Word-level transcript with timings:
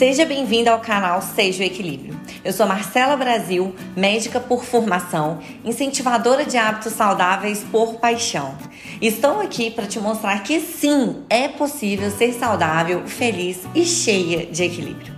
Seja 0.00 0.24
bem-vinda 0.24 0.70
ao 0.70 0.80
canal 0.80 1.20
Seja 1.20 1.62
o 1.62 1.66
Equilíbrio. 1.66 2.18
Eu 2.42 2.54
sou 2.54 2.66
Marcela 2.66 3.18
Brasil, 3.18 3.74
médica 3.94 4.40
por 4.40 4.64
formação, 4.64 5.40
incentivadora 5.62 6.46
de 6.46 6.56
hábitos 6.56 6.94
saudáveis 6.94 7.62
por 7.70 7.96
paixão. 7.96 8.56
Estou 9.02 9.42
aqui 9.42 9.70
para 9.70 9.86
te 9.86 10.00
mostrar 10.00 10.42
que 10.42 10.58
sim, 10.58 11.22
é 11.28 11.48
possível 11.48 12.10
ser 12.10 12.32
saudável, 12.32 13.06
feliz 13.06 13.58
e 13.74 13.84
cheia 13.84 14.46
de 14.46 14.64
equilíbrio. 14.64 15.14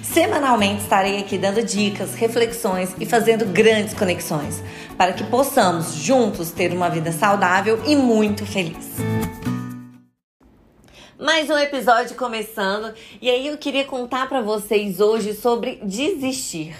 Semanalmente 0.00 0.82
estarei 0.82 1.18
aqui 1.18 1.36
dando 1.36 1.60
dicas, 1.60 2.14
reflexões 2.14 2.94
e 3.00 3.06
fazendo 3.06 3.44
grandes 3.46 3.94
conexões 3.94 4.62
para 4.96 5.12
que 5.12 5.24
possamos 5.24 5.92
juntos 5.94 6.52
ter 6.52 6.72
uma 6.72 6.88
vida 6.88 7.10
saudável 7.10 7.82
e 7.84 7.96
muito 7.96 8.46
feliz. 8.46 9.09
Mais 11.20 11.50
um 11.50 11.58
episódio 11.58 12.16
começando 12.16 12.94
e 13.20 13.28
aí 13.28 13.48
eu 13.48 13.58
queria 13.58 13.84
contar 13.84 14.26
para 14.26 14.40
vocês 14.40 15.00
hoje 15.00 15.34
sobre 15.34 15.78
desistir. 15.84 16.74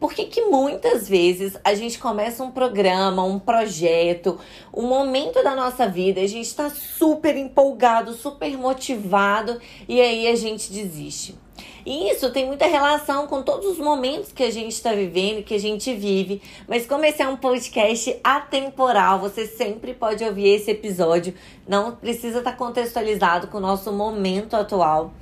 Porque 0.00 0.24
que 0.24 0.40
muitas 0.46 1.08
vezes 1.08 1.56
a 1.62 1.74
gente 1.74 2.00
começa 2.00 2.42
um 2.42 2.50
programa, 2.50 3.22
um 3.22 3.38
projeto, 3.38 4.36
um 4.74 4.88
momento 4.88 5.44
da 5.44 5.54
nossa 5.54 5.86
vida, 5.86 6.20
a 6.20 6.26
gente 6.26 6.46
está 6.46 6.68
super 6.70 7.36
empolgado, 7.36 8.14
super 8.14 8.58
motivado 8.58 9.60
e 9.88 10.00
aí 10.00 10.26
a 10.26 10.34
gente 10.34 10.72
desiste. 10.72 11.43
E 11.86 12.10
isso 12.10 12.30
tem 12.30 12.46
muita 12.46 12.66
relação 12.66 13.26
com 13.26 13.42
todos 13.42 13.66
os 13.66 13.78
momentos 13.78 14.32
que 14.32 14.42
a 14.42 14.50
gente 14.50 14.72
está 14.72 14.92
vivendo, 14.92 15.44
que 15.44 15.54
a 15.54 15.60
gente 15.60 15.94
vive. 15.94 16.40
Mas 16.66 16.86
como 16.86 17.04
esse 17.04 17.20
é 17.20 17.28
um 17.28 17.36
podcast 17.36 18.18
atemporal, 18.24 19.18
você 19.18 19.46
sempre 19.46 19.92
pode 19.92 20.24
ouvir 20.24 20.48
esse 20.48 20.70
episódio. 20.70 21.34
Não 21.68 21.94
precisa 21.96 22.38
estar 22.38 22.52
tá 22.52 22.56
contextualizado 22.56 23.48
com 23.48 23.58
o 23.58 23.60
nosso 23.60 23.92
momento 23.92 24.54
atual. 24.54 25.12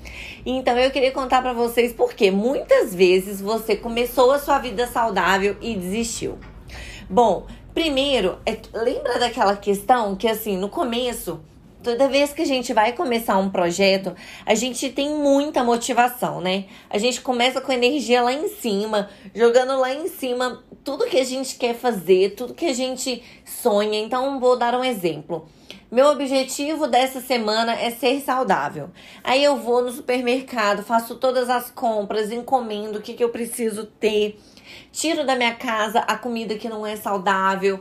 Então 0.46 0.78
eu 0.78 0.90
queria 0.92 1.10
contar 1.10 1.42
para 1.42 1.52
vocês 1.52 1.92
porque 1.92 2.30
muitas 2.30 2.94
vezes 2.94 3.40
você 3.40 3.74
começou 3.74 4.30
a 4.30 4.38
sua 4.38 4.58
vida 4.60 4.86
saudável 4.86 5.56
e 5.60 5.74
desistiu. 5.74 6.38
Bom, 7.10 7.46
primeiro, 7.74 8.38
é, 8.46 8.56
lembra 8.72 9.18
daquela 9.18 9.56
questão 9.56 10.14
que 10.14 10.28
assim, 10.28 10.56
no 10.56 10.68
começo 10.68 11.40
toda 11.82 12.08
vez 12.08 12.32
que 12.32 12.42
a 12.42 12.46
gente 12.46 12.72
vai 12.72 12.92
começar 12.92 13.36
um 13.38 13.50
projeto, 13.50 14.14
a 14.46 14.54
gente 14.54 14.90
tem 14.90 15.10
muita 15.10 15.64
motivação, 15.64 16.40
né? 16.40 16.64
A 16.88 16.98
gente 16.98 17.20
começa 17.20 17.60
com 17.60 17.72
energia 17.72 18.22
lá 18.22 18.32
em 18.32 18.48
cima, 18.48 19.10
jogando 19.34 19.78
lá 19.78 19.92
em 19.92 20.08
cima 20.08 20.62
tudo 20.84 21.06
que 21.06 21.18
a 21.18 21.24
gente 21.24 21.56
quer 21.56 21.74
fazer, 21.74 22.34
tudo 22.34 22.54
que 22.54 22.66
a 22.66 22.72
gente 22.72 23.22
sonha. 23.44 24.00
Então, 24.00 24.38
vou 24.38 24.56
dar 24.56 24.74
um 24.74 24.84
exemplo. 24.84 25.48
Meu 25.90 26.06
objetivo 26.06 26.86
dessa 26.86 27.20
semana 27.20 27.74
é 27.74 27.90
ser 27.90 28.20
saudável. 28.22 28.88
Aí 29.22 29.44
eu 29.44 29.56
vou 29.56 29.82
no 29.82 29.92
supermercado, 29.92 30.82
faço 30.82 31.16
todas 31.16 31.50
as 31.50 31.70
compras, 31.70 32.32
encomendo 32.32 32.98
o 32.98 33.02
que, 33.02 33.12
que 33.12 33.22
eu 33.22 33.28
preciso 33.28 33.84
ter, 33.84 34.40
tiro 34.90 35.26
da 35.26 35.36
minha 35.36 35.54
casa 35.54 36.00
a 36.00 36.16
comida 36.16 36.54
que 36.54 36.66
não 36.66 36.86
é 36.86 36.96
saudável, 36.96 37.80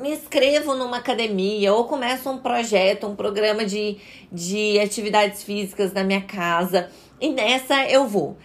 me 0.00 0.10
inscrevo 0.10 0.74
numa 0.74 0.96
academia 0.96 1.72
ou 1.72 1.84
começo 1.84 2.28
um 2.28 2.38
projeto, 2.38 3.06
um 3.06 3.14
programa 3.14 3.64
de, 3.64 3.98
de 4.30 4.78
atividades 4.80 5.42
físicas 5.42 5.92
na 5.92 6.02
minha 6.02 6.22
casa. 6.22 6.90
E 7.20 7.28
nessa 7.28 7.88
eu 7.88 8.06
vou. 8.06 8.36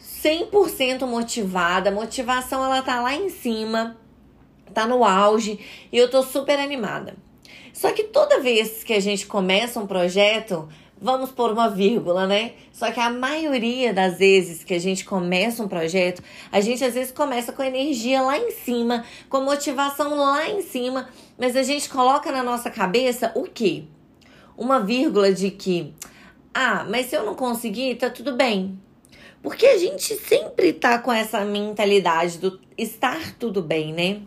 100% 0.00 1.06
motivada, 1.06 1.90
motivação 1.90 2.64
ela 2.64 2.82
tá 2.82 3.00
lá 3.00 3.14
em 3.14 3.28
cima, 3.28 3.96
tá 4.72 4.86
no 4.86 5.04
auge 5.04 5.58
e 5.92 5.98
eu 5.98 6.10
tô 6.10 6.22
super 6.22 6.58
animada. 6.58 7.16
Só 7.72 7.92
que 7.92 8.04
toda 8.04 8.40
vez 8.40 8.82
que 8.82 8.92
a 8.92 9.00
gente 9.00 9.26
começa 9.26 9.78
um 9.78 9.86
projeto, 9.86 10.68
vamos 11.00 11.30
pôr 11.30 11.52
uma 11.52 11.68
vírgula, 11.68 12.26
né? 12.26 12.52
Só 12.72 12.90
que 12.90 13.00
a 13.00 13.10
maioria 13.10 13.92
das 13.92 14.18
vezes 14.18 14.64
que 14.64 14.74
a 14.74 14.78
gente 14.78 15.04
começa 15.04 15.62
um 15.62 15.68
projeto, 15.68 16.22
a 16.50 16.60
gente 16.60 16.84
às 16.84 16.94
vezes 16.94 17.12
começa 17.12 17.52
com 17.52 17.62
energia 17.62 18.20
lá 18.22 18.38
em 18.38 18.50
cima, 18.50 19.04
com 19.28 19.40
motivação 19.40 20.14
lá 20.16 20.48
em 20.48 20.62
cima, 20.62 21.08
mas 21.38 21.56
a 21.56 21.62
gente 21.62 21.88
coloca 21.88 22.30
na 22.32 22.42
nossa 22.42 22.70
cabeça 22.70 23.32
o 23.34 23.44
quê? 23.44 23.84
Uma 24.56 24.80
vírgula 24.80 25.32
de 25.32 25.50
que, 25.50 25.94
ah, 26.52 26.84
mas 26.88 27.06
se 27.06 27.16
eu 27.16 27.24
não 27.24 27.34
conseguir, 27.34 27.94
tá 27.94 28.10
tudo 28.10 28.34
bem. 28.34 28.78
Porque 29.40 29.66
a 29.66 29.78
gente 29.78 30.16
sempre 30.16 30.72
tá 30.72 30.98
com 30.98 31.12
essa 31.12 31.44
mentalidade 31.44 32.38
do 32.38 32.60
estar 32.76 33.34
tudo 33.38 33.62
bem, 33.62 33.92
né? 33.92 34.20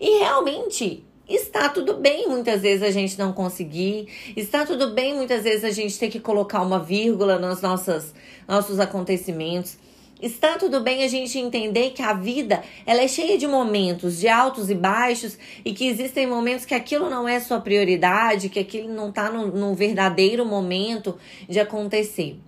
E 0.00 0.18
realmente 0.18 1.04
Está 1.28 1.68
tudo 1.68 1.94
bem 1.94 2.26
muitas 2.26 2.62
vezes 2.62 2.82
a 2.82 2.90
gente 2.90 3.18
não 3.18 3.34
conseguir, 3.34 4.08
está 4.34 4.64
tudo 4.64 4.94
bem 4.94 5.14
muitas 5.14 5.42
vezes 5.42 5.62
a 5.62 5.70
gente 5.70 5.98
ter 5.98 6.08
que 6.08 6.18
colocar 6.18 6.62
uma 6.62 6.78
vírgula 6.78 7.38
nos 7.38 7.60
nossas, 7.60 8.14
nossos 8.46 8.80
acontecimentos. 8.80 9.76
Está 10.22 10.56
tudo 10.56 10.80
bem 10.80 11.04
a 11.04 11.08
gente 11.08 11.38
entender 11.38 11.90
que 11.90 12.02
a 12.02 12.14
vida 12.14 12.64
ela 12.86 13.02
é 13.02 13.06
cheia 13.06 13.36
de 13.36 13.46
momentos 13.46 14.18
de 14.18 14.26
altos 14.26 14.70
e 14.70 14.74
baixos 14.74 15.38
e 15.64 15.74
que 15.74 15.86
existem 15.86 16.26
momentos 16.26 16.64
que 16.64 16.74
aquilo 16.74 17.10
não 17.10 17.28
é 17.28 17.38
sua 17.38 17.60
prioridade, 17.60 18.48
que 18.48 18.58
aquilo 18.58 18.92
não 18.92 19.10
está 19.10 19.30
no, 19.30 19.48
no 19.48 19.74
verdadeiro 19.74 20.46
momento 20.46 21.16
de 21.46 21.60
acontecer. 21.60 22.40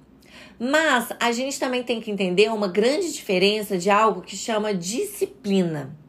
Mas 0.58 1.08
a 1.20 1.30
gente 1.32 1.60
também 1.60 1.82
tem 1.82 2.00
que 2.00 2.10
entender 2.10 2.50
uma 2.50 2.66
grande 2.66 3.12
diferença 3.12 3.76
de 3.76 3.90
algo 3.90 4.22
que 4.22 4.36
chama 4.36 4.74
disciplina. 4.74 5.99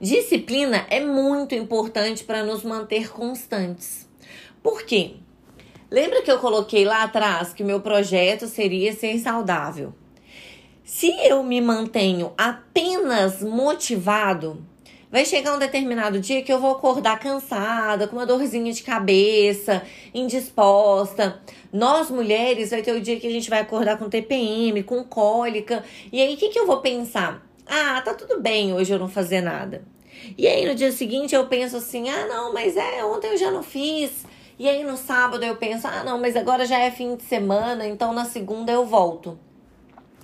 Disciplina 0.00 0.86
é 0.90 1.00
muito 1.00 1.54
importante 1.54 2.22
para 2.22 2.42
nos 2.42 2.62
manter 2.62 3.10
constantes. 3.10 4.06
Por 4.62 4.82
quê? 4.82 5.14
Lembra 5.90 6.20
que 6.20 6.30
eu 6.30 6.38
coloquei 6.38 6.84
lá 6.84 7.04
atrás 7.04 7.54
que 7.54 7.64
meu 7.64 7.80
projeto 7.80 8.46
seria 8.46 8.92
ser 8.92 9.18
saudável? 9.18 9.94
Se 10.84 11.08
eu 11.26 11.42
me 11.42 11.62
mantenho 11.62 12.32
apenas 12.36 13.42
motivado, 13.42 14.62
vai 15.10 15.24
chegar 15.24 15.54
um 15.54 15.58
determinado 15.58 16.20
dia 16.20 16.42
que 16.42 16.52
eu 16.52 16.60
vou 16.60 16.72
acordar 16.72 17.18
cansada, 17.18 18.06
com 18.06 18.16
uma 18.16 18.26
dorzinha 18.26 18.72
de 18.72 18.82
cabeça, 18.82 19.82
indisposta. 20.12 21.40
Nós 21.72 22.10
mulheres 22.10 22.70
vai 22.70 22.82
ter 22.82 22.92
o 22.92 23.00
dia 23.00 23.18
que 23.18 23.26
a 23.26 23.32
gente 23.32 23.48
vai 23.48 23.60
acordar 23.60 23.96
com 23.98 24.10
TPM, 24.10 24.82
com 24.82 25.02
cólica. 25.02 25.82
E 26.12 26.20
aí 26.20 26.34
o 26.34 26.36
que, 26.36 26.50
que 26.50 26.58
eu 26.58 26.66
vou 26.66 26.82
pensar? 26.82 27.46
Ah, 27.66 28.00
tá 28.00 28.14
tudo 28.14 28.40
bem 28.40 28.72
hoje 28.72 28.92
eu 28.92 28.98
não 28.98 29.08
fazer 29.08 29.40
nada. 29.40 29.82
E 30.38 30.46
aí 30.46 30.66
no 30.66 30.74
dia 30.74 30.92
seguinte 30.92 31.34
eu 31.34 31.46
penso 31.46 31.76
assim: 31.76 32.08
ah, 32.08 32.26
não, 32.26 32.52
mas 32.52 32.76
é, 32.76 33.04
ontem 33.04 33.28
eu 33.28 33.36
já 33.36 33.50
não 33.50 33.62
fiz. 33.62 34.24
E 34.58 34.68
aí 34.68 34.84
no 34.84 34.96
sábado 34.96 35.44
eu 35.44 35.56
penso: 35.56 35.86
ah, 35.86 36.04
não, 36.04 36.20
mas 36.20 36.36
agora 36.36 36.64
já 36.64 36.78
é 36.78 36.90
fim 36.90 37.16
de 37.16 37.24
semana, 37.24 37.86
então 37.86 38.12
na 38.12 38.24
segunda 38.24 38.72
eu 38.72 38.86
volto. 38.86 39.38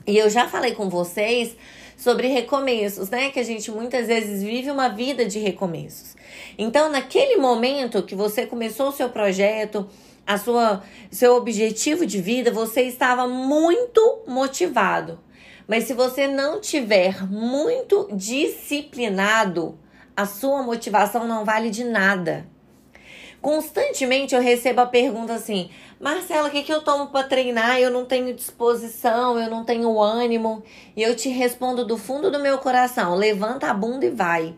E 0.06 0.16
eu 0.16 0.30
já 0.30 0.48
falei 0.48 0.74
com 0.74 0.88
vocês 0.88 1.56
sobre 1.96 2.26
recomeços, 2.28 3.10
né? 3.10 3.30
Que 3.30 3.38
a 3.38 3.44
gente 3.44 3.70
muitas 3.70 4.06
vezes 4.06 4.42
vive 4.42 4.70
uma 4.70 4.88
vida 4.88 5.24
de 5.24 5.38
recomeços. 5.38 6.16
Então, 6.58 6.90
naquele 6.90 7.36
momento 7.36 8.02
que 8.02 8.14
você 8.14 8.46
começou 8.46 8.88
o 8.88 8.92
seu 8.92 9.08
projeto, 9.08 9.88
a 10.26 10.36
sua 10.38 10.82
seu 11.10 11.36
objetivo 11.36 12.04
de 12.04 12.20
vida, 12.20 12.50
você 12.50 12.82
estava 12.82 13.28
muito 13.28 14.22
motivado. 14.26 15.20
Mas 15.66 15.84
se 15.84 15.94
você 15.94 16.26
não 16.26 16.60
tiver 16.60 17.26
muito 17.26 18.08
disciplinado, 18.12 19.78
a 20.16 20.26
sua 20.26 20.62
motivação 20.62 21.26
não 21.26 21.44
vale 21.44 21.70
de 21.70 21.84
nada. 21.84 22.46
Constantemente 23.40 24.34
eu 24.34 24.40
recebo 24.40 24.80
a 24.82 24.86
pergunta 24.86 25.34
assim: 25.34 25.68
Marcela, 25.98 26.48
o 26.48 26.50
que, 26.50 26.62
que 26.62 26.72
eu 26.72 26.82
tomo 26.82 27.08
para 27.08 27.26
treinar? 27.26 27.78
Eu 27.78 27.90
não 27.90 28.04
tenho 28.04 28.32
disposição, 28.34 29.38
eu 29.38 29.50
não 29.50 29.64
tenho 29.64 30.00
ânimo. 30.00 30.62
E 30.96 31.02
eu 31.02 31.16
te 31.16 31.28
respondo 31.28 31.84
do 31.84 31.96
fundo 31.96 32.30
do 32.30 32.38
meu 32.38 32.58
coração: 32.58 33.14
levanta 33.14 33.68
a 33.68 33.74
bunda 33.74 34.06
e 34.06 34.10
vai. 34.10 34.54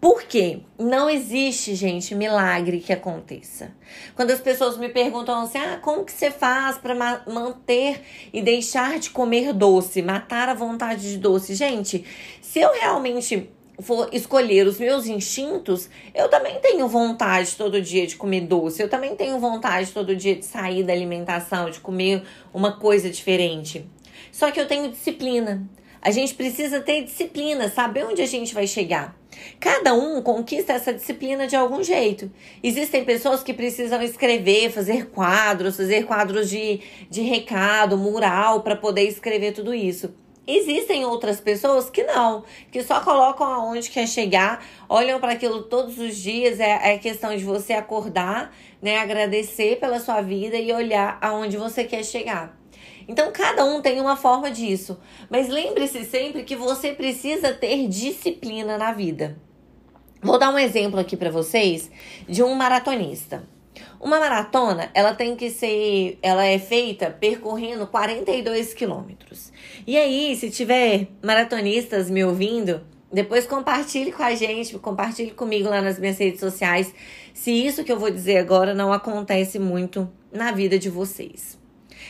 Por 0.00 0.22
quê? 0.24 0.60
Não 0.78 1.08
existe, 1.08 1.74
gente, 1.74 2.14
milagre 2.14 2.78
que 2.80 2.92
aconteça. 2.92 3.72
Quando 4.14 4.32
as 4.32 4.40
pessoas 4.40 4.76
me 4.76 4.88
perguntam 4.88 5.42
assim: 5.42 5.58
ah, 5.58 5.78
como 5.80 6.04
que 6.04 6.12
você 6.12 6.30
faz 6.30 6.76
para 6.76 6.94
ma 6.94 7.22
manter 7.26 8.02
e 8.32 8.42
deixar 8.42 8.98
de 8.98 9.10
comer 9.10 9.52
doce, 9.52 10.02
matar 10.02 10.48
a 10.48 10.54
vontade 10.54 11.10
de 11.10 11.18
doce? 11.18 11.54
Gente, 11.54 12.04
se 12.42 12.60
eu 12.60 12.72
realmente 12.72 13.50
for 13.80 14.08
escolher 14.12 14.66
os 14.66 14.78
meus 14.78 15.06
instintos, 15.06 15.88
eu 16.14 16.28
também 16.28 16.58
tenho 16.60 16.86
vontade 16.86 17.56
todo 17.56 17.80
dia 17.80 18.06
de 18.06 18.16
comer 18.16 18.42
doce, 18.42 18.82
eu 18.82 18.88
também 18.88 19.16
tenho 19.16 19.38
vontade 19.38 19.90
todo 19.90 20.14
dia 20.14 20.36
de 20.36 20.44
sair 20.44 20.82
da 20.84 20.92
alimentação, 20.92 21.70
de 21.70 21.80
comer 21.80 22.22
uma 22.52 22.72
coisa 22.78 23.10
diferente. 23.10 23.84
Só 24.30 24.50
que 24.50 24.60
eu 24.60 24.66
tenho 24.66 24.90
disciplina. 24.90 25.68
A 26.00 26.10
gente 26.10 26.34
precisa 26.34 26.80
ter 26.80 27.02
disciplina, 27.02 27.68
saber 27.68 28.04
onde 28.04 28.20
a 28.20 28.26
gente 28.26 28.52
vai 28.52 28.66
chegar. 28.66 29.16
Cada 29.58 29.94
um 29.94 30.22
conquista 30.22 30.72
essa 30.72 30.92
disciplina 30.92 31.46
de 31.46 31.56
algum 31.56 31.82
jeito. 31.82 32.30
Existem 32.62 33.04
pessoas 33.04 33.42
que 33.42 33.54
precisam 33.54 34.02
escrever, 34.02 34.70
fazer 34.70 35.10
quadros, 35.10 35.76
fazer 35.76 36.04
quadros 36.04 36.50
de, 36.50 36.80
de 37.10 37.22
recado, 37.22 37.96
mural, 37.96 38.62
para 38.62 38.76
poder 38.76 39.02
escrever 39.08 39.52
tudo 39.52 39.74
isso. 39.74 40.14
Existem 40.46 41.06
outras 41.06 41.40
pessoas 41.40 41.88
que 41.88 42.02
não, 42.04 42.44
que 42.70 42.82
só 42.82 43.00
colocam 43.00 43.46
aonde 43.46 43.88
quer 43.88 44.06
chegar, 44.06 44.62
olham 44.88 45.18
para 45.18 45.32
aquilo 45.32 45.62
todos 45.62 45.98
os 45.98 46.16
dias. 46.16 46.60
É, 46.60 46.92
é 46.94 46.98
questão 46.98 47.34
de 47.34 47.42
você 47.42 47.72
acordar, 47.72 48.54
né, 48.82 48.98
agradecer 48.98 49.76
pela 49.80 49.98
sua 49.98 50.20
vida 50.20 50.56
e 50.56 50.70
olhar 50.70 51.16
aonde 51.22 51.56
você 51.56 51.84
quer 51.84 52.04
chegar. 52.04 52.63
Então, 53.06 53.32
cada 53.32 53.64
um 53.64 53.80
tem 53.80 54.00
uma 54.00 54.16
forma 54.16 54.50
disso. 54.50 54.98
Mas 55.30 55.48
lembre-se 55.48 56.04
sempre 56.04 56.44
que 56.44 56.56
você 56.56 56.92
precisa 56.92 57.52
ter 57.52 57.88
disciplina 57.88 58.78
na 58.78 58.92
vida. 58.92 59.36
Vou 60.22 60.38
dar 60.38 60.50
um 60.50 60.58
exemplo 60.58 60.98
aqui 60.98 61.16
para 61.16 61.30
vocês 61.30 61.90
de 62.26 62.42
um 62.42 62.54
maratonista. 62.54 63.46
Uma 64.00 64.18
maratona, 64.18 64.90
ela 64.94 65.14
tem 65.14 65.36
que 65.36 65.50
ser, 65.50 66.18
ela 66.22 66.44
é 66.44 66.58
feita 66.58 67.10
percorrendo 67.10 67.86
42 67.86 68.72
quilômetros. 68.72 69.52
E 69.86 69.96
aí, 69.96 70.36
se 70.36 70.50
tiver 70.50 71.08
maratonistas 71.22 72.10
me 72.10 72.24
ouvindo, 72.24 72.82
depois 73.12 73.46
compartilhe 73.46 74.12
com 74.12 74.22
a 74.22 74.34
gente, 74.34 74.78
compartilhe 74.78 75.30
comigo 75.30 75.68
lá 75.68 75.80
nas 75.80 75.98
minhas 75.98 76.18
redes 76.18 76.40
sociais, 76.40 76.94
se 77.32 77.50
isso 77.50 77.84
que 77.84 77.92
eu 77.92 77.98
vou 77.98 78.10
dizer 78.10 78.38
agora 78.38 78.74
não 78.74 78.92
acontece 78.92 79.58
muito 79.58 80.10
na 80.32 80.52
vida 80.52 80.78
de 80.78 80.90
vocês. 80.90 81.58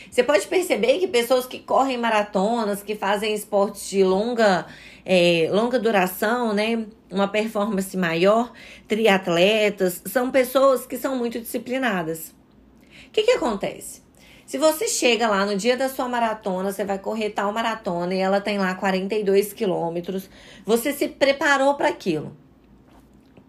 Você 0.09 0.23
pode 0.23 0.47
perceber 0.47 0.99
que 0.99 1.07
pessoas 1.07 1.45
que 1.45 1.59
correm 1.59 1.97
maratonas, 1.97 2.81
que 2.81 2.95
fazem 2.95 3.33
esportes 3.33 3.89
de 3.89 4.03
longa, 4.03 4.65
é, 5.05 5.49
longa 5.51 5.79
duração, 5.79 6.53
né? 6.53 6.85
Uma 7.11 7.27
performance 7.27 7.95
maior, 7.95 8.51
triatletas, 8.87 10.01
são 10.05 10.31
pessoas 10.31 10.85
que 10.85 10.97
são 10.97 11.17
muito 11.17 11.39
disciplinadas. 11.39 12.33
O 13.07 13.11
que, 13.11 13.23
que 13.23 13.31
acontece? 13.31 14.05
Se 14.45 14.59
você 14.59 14.87
chega 14.87 15.27
lá 15.27 15.43
no 15.45 15.57
dia 15.57 15.75
da 15.75 15.89
sua 15.89 16.07
maratona, 16.07 16.71
você 16.71 16.85
vai 16.85 16.99
correr 16.99 17.31
tal 17.31 17.51
maratona 17.51 18.13
e 18.13 18.19
ela 18.19 18.39
tem 18.39 18.59
lá 18.59 18.75
42 18.75 19.53
quilômetros, 19.53 20.29
você 20.63 20.93
se 20.93 21.07
preparou 21.07 21.73
para 21.73 21.89
aquilo. 21.89 22.37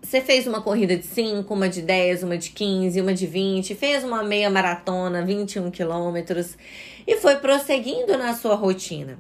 Você 0.06 0.20
fez 0.20 0.46
uma 0.46 0.62
corrida 0.62 0.96
de 0.96 1.04
5, 1.04 1.52
uma 1.52 1.68
de 1.68 1.82
10, 1.82 2.22
uma 2.22 2.38
de 2.38 2.50
15, 2.50 3.00
uma 3.00 3.12
de 3.12 3.26
20, 3.26 3.74
fez 3.74 4.04
uma 4.04 4.22
meia 4.22 4.48
maratona, 4.48 5.24
21 5.24 5.68
quilômetros 5.68 6.56
e 7.04 7.16
foi 7.16 7.34
prosseguindo 7.36 8.16
na 8.16 8.32
sua 8.32 8.54
rotina. 8.54 9.18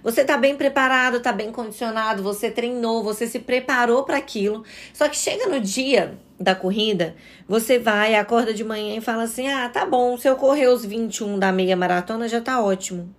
Você 0.00 0.20
está 0.20 0.36
bem 0.36 0.54
preparado, 0.54 1.16
está 1.16 1.32
bem 1.32 1.50
condicionado, 1.50 2.22
você 2.22 2.52
treinou, 2.52 3.02
você 3.02 3.26
se 3.26 3.40
preparou 3.40 4.04
para 4.04 4.16
aquilo. 4.16 4.62
Só 4.94 5.08
que 5.08 5.16
chega 5.16 5.48
no 5.48 5.58
dia 5.58 6.16
da 6.38 6.54
corrida, 6.54 7.16
você 7.48 7.76
vai, 7.76 8.14
acorda 8.14 8.54
de 8.54 8.62
manhã 8.62 8.96
e 8.96 9.00
fala 9.00 9.24
assim: 9.24 9.48
"Ah, 9.48 9.68
tá 9.68 9.84
bom, 9.84 10.16
se 10.16 10.28
eu 10.28 10.36
correr 10.36 10.68
os 10.68 10.84
21 10.84 11.36
da 11.36 11.50
meia 11.50 11.74
maratona 11.74 12.28
já 12.28 12.40
tá 12.40 12.62
ótimo". 12.62 13.12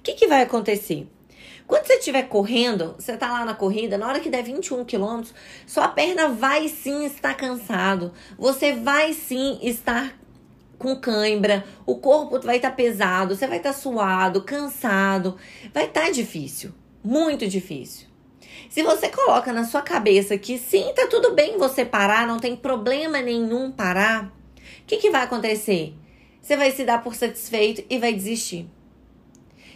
O 0.00 0.02
que, 0.02 0.14
que 0.14 0.26
vai 0.26 0.42
acontecer? 0.42 1.06
Quando 1.68 1.86
você 1.86 1.96
estiver 1.96 2.22
correndo, 2.22 2.94
você 2.98 3.14
tá 3.14 3.30
lá 3.30 3.44
na 3.44 3.54
corrida, 3.54 3.98
na 3.98 4.08
hora 4.08 4.20
que 4.20 4.30
der 4.30 4.42
21 4.42 4.86
quilômetros, 4.86 5.34
sua 5.66 5.86
perna 5.86 6.30
vai 6.30 6.66
sim 6.66 7.04
estar 7.04 7.34
cansado. 7.34 8.10
Você 8.38 8.72
vai 8.72 9.12
sim 9.12 9.58
estar 9.60 10.18
com 10.78 10.96
cãibra, 10.96 11.66
o 11.84 11.96
corpo 11.96 12.40
vai 12.40 12.56
estar 12.56 12.70
tá 12.70 12.74
pesado, 12.74 13.36
você 13.36 13.46
vai 13.46 13.58
estar 13.58 13.74
tá 13.74 13.78
suado, 13.78 14.44
cansado, 14.44 15.36
vai 15.74 15.84
estar 15.84 16.06
tá 16.06 16.10
difícil, 16.10 16.72
muito 17.04 17.46
difícil. 17.46 18.06
Se 18.70 18.82
você 18.82 19.10
coloca 19.10 19.52
na 19.52 19.64
sua 19.64 19.82
cabeça 19.82 20.38
que 20.38 20.56
sim, 20.56 20.90
tá 20.94 21.06
tudo 21.06 21.34
bem 21.34 21.58
você 21.58 21.84
parar, 21.84 22.26
não 22.26 22.38
tem 22.38 22.56
problema 22.56 23.20
nenhum 23.20 23.70
parar, 23.70 24.24
o 24.24 24.86
que, 24.86 24.96
que 24.96 25.10
vai 25.10 25.24
acontecer? 25.24 25.94
Você 26.40 26.56
vai 26.56 26.70
se 26.70 26.82
dar 26.86 27.02
por 27.02 27.14
satisfeito 27.14 27.84
e 27.90 27.98
vai 27.98 28.14
desistir. 28.14 28.66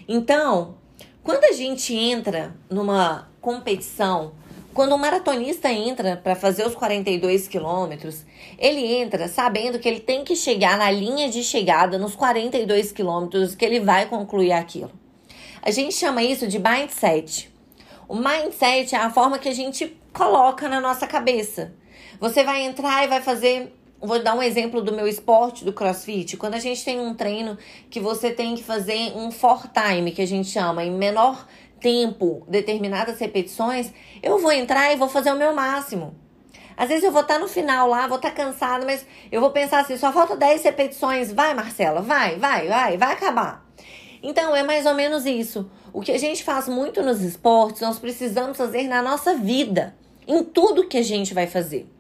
Então, 0.09 0.81
quando 1.23 1.45
a 1.45 1.53
gente 1.53 1.95
entra 1.95 2.55
numa 2.69 3.29
competição, 3.41 4.33
quando 4.75 4.95
um 4.95 4.99
maratonista 4.99 5.71
entra 5.71 6.17
para 6.17 6.35
fazer 6.35 6.67
os 6.67 6.75
42 6.75 7.47
quilômetros, 7.47 8.25
ele 8.59 8.85
entra 8.95 9.29
sabendo 9.29 9.79
que 9.79 9.89
ele 9.89 10.01
tem 10.01 10.25
que 10.25 10.35
chegar 10.35 10.77
na 10.77 10.91
linha 10.91 11.29
de 11.29 11.45
chegada 11.45 11.99
nos 11.99 12.17
42 12.17 12.91
quilômetros 12.91 13.55
que 13.55 13.65
ele 13.65 13.81
vai 13.81 14.07
concluir 14.07 14.53
aquilo. 14.53 14.91
A 15.63 15.71
gente 15.71 15.95
chama 15.95 16.23
isso 16.23 16.49
de 16.49 16.59
mindset. 16.59 17.53
O 18.09 18.17
mindset 18.17 18.95
é 18.95 18.99
a 18.99 19.11
forma 19.11 19.39
que 19.39 19.49
a 19.49 19.55
gente 19.55 19.97
coloca 20.13 20.69
na 20.69 20.81
nossa 20.81 21.07
cabeça. 21.07 21.73
Você 22.19 22.43
vai 22.43 22.63
entrar 22.63 23.05
e 23.05 23.09
vai 23.09 23.21
fazer 23.21 23.73
Vou 24.05 24.21
dar 24.21 24.35
um 24.35 24.43
exemplo 24.43 24.83
do 24.83 24.93
meu 24.93 25.07
esporte, 25.07 25.65
do 25.65 25.73
crossfit. 25.73 26.37
Quando 26.37 26.55
a 26.55 26.59
gente 26.59 26.85
tem 26.85 26.99
um 26.99 27.15
treino 27.15 27.57
que 27.89 28.01
você 28.01 28.33
tem 28.33 28.57
que 28.57 28.65
fazer 28.65 29.13
um 29.15 29.31
for 29.31 29.69
time, 29.69 30.11
que 30.11 30.21
a 30.21 30.27
gente 30.27 30.49
chama, 30.49 30.83
em 30.83 30.91
menor 30.91 31.47
tempo, 31.79 32.45
determinadas 32.49 33.21
repetições, 33.21 33.93
eu 34.21 34.41
vou 34.41 34.51
entrar 34.51 34.93
e 34.93 34.97
vou 34.97 35.09
fazer 35.09 35.31
o 35.31 35.37
meu 35.37 35.55
máximo. 35.55 36.17
Às 36.77 36.89
vezes 36.89 37.05
eu 37.05 37.13
vou 37.13 37.23
estar 37.23 37.35
tá 37.35 37.41
no 37.41 37.47
final 37.47 37.89
lá, 37.89 38.09
vou 38.09 38.17
estar 38.17 38.31
tá 38.31 38.35
cansado, 38.35 38.85
mas 38.85 39.07
eu 39.31 39.41
vou 39.41 39.51
pensar 39.51 39.81
assim: 39.81 39.97
só 39.97 40.13
falta 40.13 40.35
10 40.35 40.65
repetições. 40.65 41.31
Vai, 41.31 41.55
Marcela, 41.55 42.01
vai, 42.01 42.41
vai, 42.41 42.67
vai, 42.67 42.97
vai 42.97 43.13
acabar. 43.13 43.65
Então 44.21 44.55
é 44.57 44.65
mais 44.65 44.85
ou 44.85 44.95
menos 44.95 45.27
isso. 45.27 45.71
O 45.93 46.01
que 46.01 46.11
a 46.11 46.19
gente 46.19 46.43
faz 46.43 46.67
muito 46.67 47.03
nos 47.03 47.23
esportes, 47.23 47.83
nós 47.83 48.01
precisamos 48.01 48.57
fazer 48.57 48.89
na 48.89 49.01
nossa 49.01 49.37
vida, 49.37 49.95
em 50.27 50.43
tudo 50.43 50.89
que 50.89 50.99
a 50.99 51.03
gente 51.03 51.33
vai 51.33 51.47
fazer. 51.47 51.92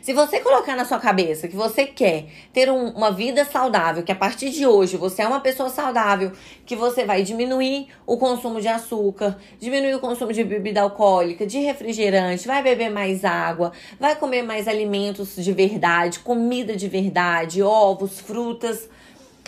Se 0.00 0.12
você 0.12 0.40
colocar 0.40 0.76
na 0.76 0.84
sua 0.84 0.98
cabeça 0.98 1.48
que 1.48 1.56
você 1.56 1.84
quer 1.84 2.26
ter 2.52 2.70
um, 2.70 2.90
uma 2.90 3.10
vida 3.10 3.44
saudável, 3.44 4.02
que 4.02 4.12
a 4.12 4.16
partir 4.16 4.50
de 4.50 4.66
hoje 4.66 4.96
você 4.96 5.22
é 5.22 5.28
uma 5.28 5.40
pessoa 5.40 5.68
saudável, 5.68 6.32
que 6.64 6.76
você 6.76 7.04
vai 7.04 7.22
diminuir 7.22 7.88
o 8.06 8.16
consumo 8.16 8.60
de 8.60 8.68
açúcar, 8.68 9.36
diminuir 9.58 9.94
o 9.94 10.00
consumo 10.00 10.32
de 10.32 10.44
bebida 10.44 10.80
alcoólica, 10.80 11.46
de 11.46 11.58
refrigerante, 11.58 12.46
vai 12.46 12.62
beber 12.62 12.90
mais 12.90 13.24
água, 13.24 13.72
vai 13.98 14.14
comer 14.16 14.42
mais 14.42 14.68
alimentos 14.68 15.34
de 15.36 15.52
verdade, 15.52 16.20
comida 16.20 16.76
de 16.76 16.88
verdade, 16.88 17.62
ovos, 17.62 18.20
frutas. 18.20 18.88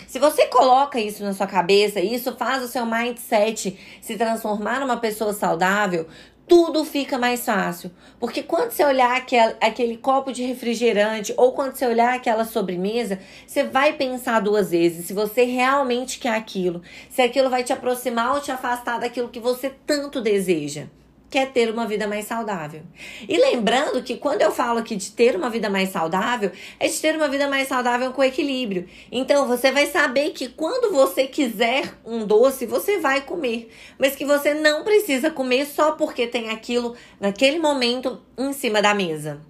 Se 0.07 0.19
você 0.19 0.47
coloca 0.47 0.99
isso 0.99 1.23
na 1.23 1.33
sua 1.33 1.47
cabeça, 1.47 2.01
isso 2.01 2.35
faz 2.35 2.61
o 2.61 2.67
seu 2.67 2.85
mindset 2.85 3.79
se 4.01 4.17
transformar 4.17 4.81
numa 4.81 4.97
pessoa 4.97 5.31
saudável, 5.31 6.05
tudo 6.51 6.83
fica 6.83 7.17
mais 7.17 7.45
fácil. 7.45 7.89
Porque 8.19 8.43
quando 8.43 8.71
você 8.71 8.83
olhar 8.83 9.25
aquele, 9.61 9.95
copo 9.95 10.33
de 10.33 10.43
refrigerante 10.43 11.33
ou 11.37 11.53
quando 11.53 11.75
você 11.75 11.85
olhar 11.85 12.13
aquela 12.13 12.43
sobremesa, 12.43 13.19
você 13.47 13.63
vai 13.63 13.93
pensar 13.93 14.41
duas 14.41 14.71
vezes 14.71 15.05
se 15.05 15.13
você 15.13 15.45
realmente 15.45 16.19
quer 16.19 16.35
aquilo, 16.35 16.81
se 17.09 17.21
aquilo 17.21 17.49
vai 17.49 17.63
te 17.63 17.71
aproximar 17.71 18.35
ou 18.35 18.41
te 18.41 18.51
afastar 18.51 18.99
daquilo 18.99 19.29
que 19.29 19.39
você 19.39 19.71
tanto 19.87 20.19
deseja 20.19 20.87
quer 21.31 21.51
ter 21.51 21.71
uma 21.71 21.87
vida 21.87 22.05
mais 22.07 22.25
saudável. 22.25 22.83
E 23.27 23.37
lembrando 23.37 24.03
que 24.03 24.17
quando 24.17 24.41
eu 24.41 24.51
falo 24.51 24.79
aqui 24.79 24.97
de 24.97 25.11
ter 25.11 25.33
uma 25.33 25.49
vida 25.49 25.69
mais 25.69 25.89
saudável, 25.89 26.51
é 26.77 26.87
de 26.89 26.99
ter 26.99 27.15
uma 27.15 27.29
vida 27.29 27.47
mais 27.47 27.69
saudável 27.69 28.11
com 28.11 28.21
equilíbrio. 28.21 28.87
Então 29.09 29.47
você 29.47 29.71
vai 29.71 29.85
saber 29.85 30.31
que 30.31 30.49
quando 30.49 30.91
você 30.91 31.25
quiser 31.25 31.97
um 32.05 32.25
doce, 32.25 32.65
você 32.65 32.99
vai 32.99 33.21
comer, 33.21 33.71
mas 33.97 34.13
que 34.13 34.25
você 34.25 34.53
não 34.53 34.83
precisa 34.83 35.31
comer 35.31 35.65
só 35.65 35.93
porque 35.93 36.27
tem 36.27 36.49
aquilo 36.49 36.95
naquele 37.17 37.57
momento 37.59 38.21
em 38.37 38.51
cima 38.51 38.81
da 38.81 38.93
mesa. 38.93 39.41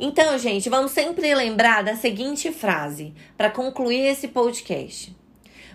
Então, 0.00 0.36
gente, 0.38 0.70
vamos 0.70 0.92
sempre 0.92 1.32
lembrar 1.34 1.84
da 1.84 1.94
seguinte 1.94 2.50
frase 2.50 3.14
para 3.36 3.50
concluir 3.50 4.06
esse 4.06 4.28
podcast. 4.28 5.14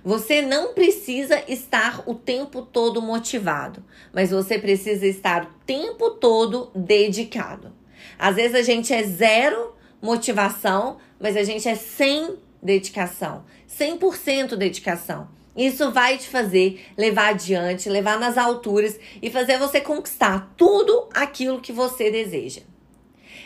Você 0.03 0.41
não 0.41 0.73
precisa 0.73 1.43
estar 1.47 2.03
o 2.05 2.15
tempo 2.15 2.61
todo 2.61 3.01
motivado, 3.01 3.83
mas 4.13 4.31
você 4.31 4.57
precisa 4.57 5.05
estar 5.05 5.43
o 5.43 5.65
tempo 5.65 6.11
todo 6.11 6.71
dedicado. 6.75 7.73
Às 8.17 8.35
vezes 8.35 8.55
a 8.55 8.61
gente 8.61 8.93
é 8.93 9.03
zero 9.03 9.75
motivação, 10.01 10.97
mas 11.19 11.35
a 11.35 11.43
gente 11.43 11.67
é 11.67 11.75
100 11.75 12.37
dedicação, 12.61 13.43
100% 13.69 14.55
dedicação. 14.55 15.29
Isso 15.55 15.91
vai 15.91 16.17
te 16.17 16.27
fazer 16.27 16.85
levar 16.95 17.29
adiante, 17.29 17.89
levar 17.89 18.19
nas 18.19 18.37
alturas 18.37 18.99
e 19.21 19.29
fazer 19.31 19.57
você 19.57 19.81
conquistar 19.81 20.53
tudo 20.55 21.07
aquilo 21.13 21.59
que 21.59 21.71
você 21.71 22.11
deseja. 22.11 22.61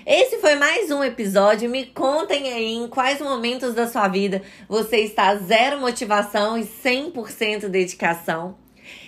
Esse 0.06 0.40
foi 0.40 0.56
mais 0.56 0.90
um 0.90 1.04
episódio. 1.04 1.70
Me 1.70 1.86
contem 1.86 2.52
aí 2.52 2.74
em 2.74 2.88
quais 2.88 3.22
momentos 3.22 3.76
da 3.76 3.88
sua 3.88 4.08
vida 4.08 4.42
você 4.68 4.98
está 4.98 5.36
zero 5.36 5.80
motivação 5.80 6.58
e 6.58 6.64
100% 6.64 7.68
dedicação. 7.68 8.56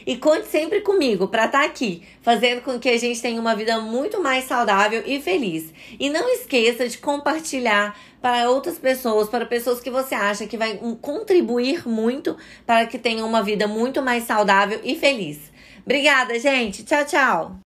E 0.05 0.17
conte 0.17 0.47
sempre 0.47 0.81
comigo 0.81 1.27
para 1.27 1.45
estar 1.45 1.61
tá 1.61 1.65
aqui, 1.65 2.03
fazendo 2.21 2.61
com 2.61 2.79
que 2.79 2.89
a 2.89 2.97
gente 2.97 3.21
tenha 3.21 3.41
uma 3.41 3.55
vida 3.55 3.79
muito 3.81 4.21
mais 4.21 4.45
saudável 4.45 5.01
e 5.05 5.19
feliz. 5.19 5.73
E 5.99 6.11
não 6.11 6.29
esqueça 6.29 6.87
de 6.87 6.99
compartilhar 6.99 7.97
para 8.21 8.49
outras 8.49 8.77
pessoas, 8.77 9.27
para 9.27 9.47
pessoas 9.47 9.79
que 9.79 9.89
você 9.89 10.13
acha 10.13 10.45
que 10.45 10.57
vai 10.57 10.79
contribuir 11.01 11.87
muito 11.87 12.37
para 12.67 12.85
que 12.85 12.99
tenham 12.99 13.27
uma 13.27 13.41
vida 13.41 13.67
muito 13.67 14.01
mais 14.01 14.25
saudável 14.25 14.79
e 14.83 14.95
feliz. 14.95 15.39
Obrigada, 15.83 16.37
gente. 16.39 16.83
Tchau, 16.83 17.05
tchau. 17.05 17.57